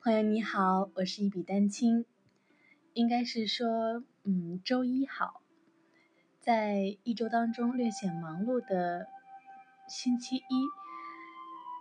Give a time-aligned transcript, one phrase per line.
[0.00, 2.04] 朋友你好，我是一笔丹青，
[2.94, 5.42] 应该是说，嗯，周一好，
[6.38, 9.08] 在一周当中略显忙碌的
[9.88, 10.64] 星期一，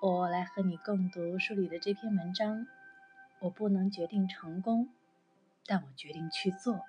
[0.01, 2.65] 我来和你共读书里的这篇文章。
[3.39, 4.89] 我不能决定成功，
[5.67, 6.81] 但我决定去做。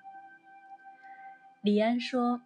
[1.61, 2.41] 李安说：“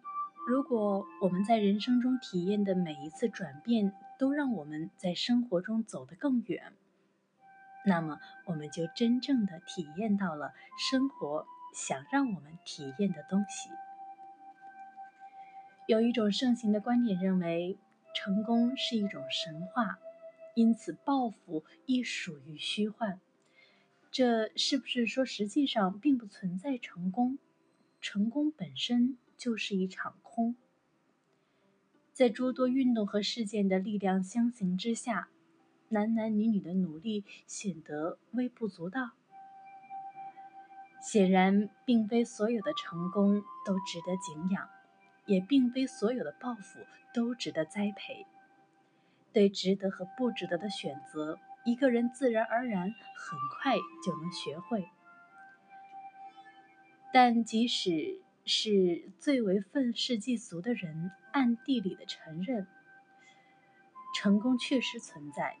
[0.46, 6.74] 如果我们在人生中体验的每一次转变，都让我们在生活中走得更远。”
[7.86, 10.54] 那么，我们就真正的体验到了
[10.90, 13.68] 生活想让我们体验的东西。
[15.86, 17.78] 有一种盛行的观点认为，
[18.14, 19.98] 成功是一种神话，
[20.54, 23.20] 因此抱负亦属于虚幻。
[24.10, 27.38] 这是不是说，实际上并不存在成功？
[28.00, 30.56] 成功本身就是一场空。
[32.14, 35.28] 在诸多运动和事件的力量相形之下。
[35.88, 39.10] 男男女女的努力显得微不足道。
[41.00, 44.68] 显然，并非所有的成功都值得敬仰，
[45.26, 46.80] 也并非所有的抱负
[47.12, 48.26] 都值得栽培。
[49.32, 54.88] 对值得和不值得的选择，一个人自然而然很快就能学会。
[57.12, 62.66] 但即使是最为愤世嫉俗的人，暗地里的承认，
[64.14, 65.58] 成功确实存在。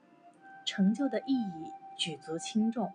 [0.64, 2.92] 成就的意义举足轻重，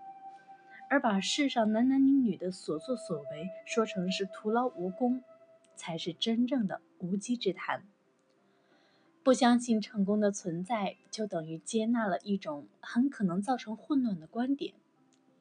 [0.90, 5.24] 而把世上男男女女的所作所为说成是徒劳无功，
[5.76, 7.84] 才是真正的无稽之谈。
[9.22, 14.74] 不相信成功的存在，就等于接纳了一种很可能造成混乱的观点。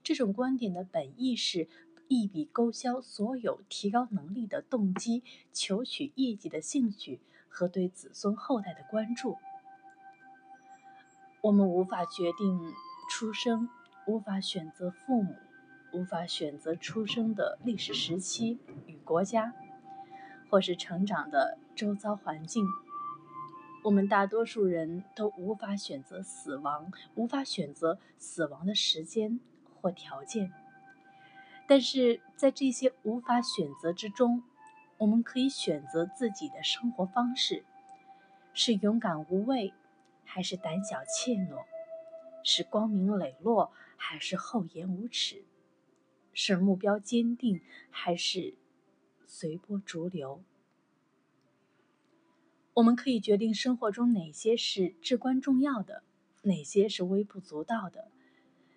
[0.03, 1.69] 这种观点的本意是
[2.09, 9.37] 一笔勾销所有提高能力的动机、求取业绩的兴趣和对子孙后代的关注。
[11.41, 12.75] 我们无法决定
[13.09, 13.69] 出生，
[14.07, 15.37] 无法选择父母，
[15.93, 19.55] 无法选择出生的历史时期与国家，
[20.51, 22.67] 或是成长的周遭环境。
[23.85, 29.39] 我们大多数人都无法选择死亡，无法选择死亡的时间
[29.81, 30.53] 或条件。
[31.69, 34.43] 但是在这些无法选择之中，
[34.97, 37.65] 我们可以选择自己的生活方式，
[38.53, 39.73] 是勇敢无畏。
[40.31, 41.65] 还是胆小怯懦，
[42.45, 45.43] 是光明磊落，还是厚颜无耻？
[46.35, 48.55] 是目标坚定，还是
[49.27, 50.45] 随波逐流？
[52.75, 56.05] 我们可以决定生活中哪些是至关重要的，
[56.43, 58.09] 哪些是微不足道的。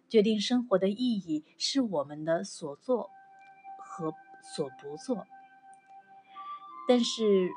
[0.10, 3.12] 决定生活的意义是我们的所做
[3.78, 4.14] 和
[4.56, 5.28] 所不做。
[6.88, 7.52] 但是，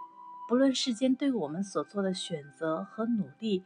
[0.46, 3.64] 不论世间对我们所做的选择和努力，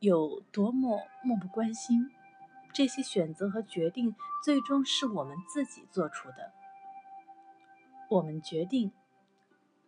[0.00, 2.10] 有多么漠不关心，
[2.72, 4.14] 这些选择和决定
[4.44, 6.52] 最终是我们自己做出的。
[8.08, 8.92] 我们决定，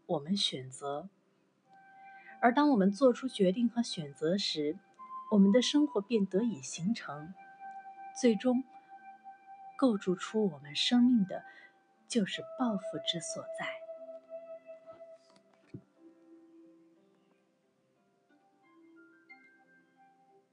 [0.06, 1.09] 我们选择，
[2.41, 4.76] 而当我们做出决定和选择时，
[5.31, 7.32] 我们的生活便得以形成。
[8.21, 8.65] 最终，
[9.78, 11.44] 构筑出我们生命的，
[12.09, 13.89] 就是抱负之所在。